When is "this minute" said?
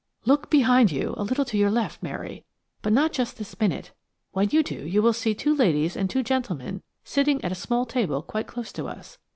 3.37-3.91